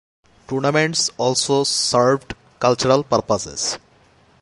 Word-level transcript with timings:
Tournaments 0.47 1.11
also 1.19 1.63
served 1.63 2.33
cultural 2.59 3.03
purposes. 3.03 3.77